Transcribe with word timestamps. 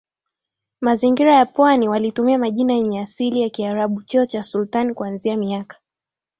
mazingira 0.81 1.35
ya 1.35 1.45
Pwani 1.45 1.89
walitumia 1.89 2.37
majina 2.37 2.73
yenye 2.73 3.01
asili 3.01 3.41
ya 3.41 3.49
Kiarabu 3.49 4.01
cheo 4.03 4.25
cha 4.25 4.43
Sultan 4.43 4.93
kuanzia 4.93 5.37
miaka 5.37 5.77